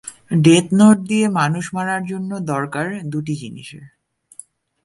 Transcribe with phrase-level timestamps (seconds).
[0.43, 3.85] Death Note দিয়ে মানুষ মারার জন্য দরকার দুটি জিনিসের।